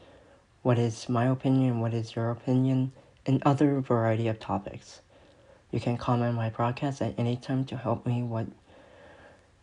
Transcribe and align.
what 0.61 0.77
is 0.77 1.07
my 1.07 1.27
opinion, 1.27 1.79
what 1.79 1.93
is 1.93 2.17
your 2.17 2.31
opinion, 2.31 2.91
and 3.25 3.41
other 3.45 3.79
variety 3.79 4.27
of 4.27 4.41
topics. 4.41 4.99
You 5.71 5.79
can 5.79 5.95
comment 5.95 6.35
my 6.35 6.49
broadcast 6.49 7.01
at 7.01 7.17
any 7.17 7.37
time 7.37 7.63
to 7.65 7.77
help 7.77 8.05
me 8.05 8.23
what 8.23 8.47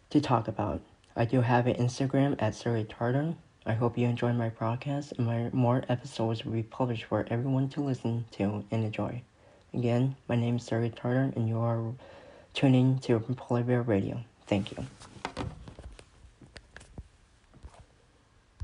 to 0.08 0.22
talk 0.22 0.48
about. 0.48 0.80
I 1.14 1.26
do 1.26 1.42
have 1.42 1.66
an 1.66 1.74
Instagram 1.74 2.40
at 2.40 2.54
Surrey 2.54 2.84
Tarter. 2.84 3.34
I 3.66 3.72
hope 3.72 3.96
you 3.96 4.06
enjoy 4.06 4.34
my 4.34 4.50
broadcast 4.50 5.14
and 5.16 5.26
my 5.26 5.48
more 5.52 5.84
episodes 5.88 6.44
will 6.44 6.52
be 6.52 6.62
published 6.62 7.04
for 7.04 7.26
everyone 7.30 7.70
to 7.70 7.80
listen 7.80 8.26
to 8.32 8.62
and 8.70 8.84
enjoy. 8.84 9.22
Again, 9.72 10.16
my 10.28 10.36
name 10.36 10.56
is 10.56 10.64
Siri 10.64 10.90
Tarter 10.90 11.32
and 11.34 11.48
you 11.48 11.58
are 11.58 11.82
tuning 12.52 12.98
to 13.00 13.18
Polar 13.20 13.62
Bear 13.62 13.80
Radio. 13.80 14.22
Thank 14.46 14.72
you. 14.72 14.84